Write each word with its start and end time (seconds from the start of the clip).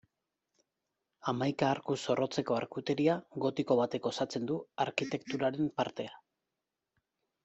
Hamaika 1.31 1.67
arku 1.73 1.97
zorrotzeko 2.05 2.57
arkuteria 2.61 3.17
gotiko 3.45 3.77
batek 3.81 4.07
osatzen 4.13 4.47
du 4.53 4.57
arkitekturaren 4.87 5.69
partea. 5.83 6.17